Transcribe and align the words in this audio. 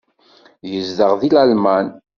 Yezdeɣ 0.71 1.11
deg 1.21 1.31
Lalman. 1.35 1.87